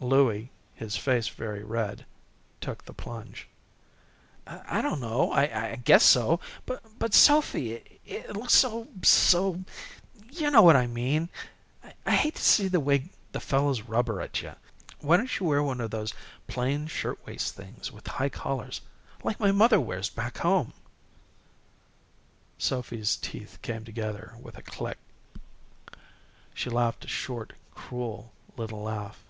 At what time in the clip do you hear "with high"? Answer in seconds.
17.90-18.28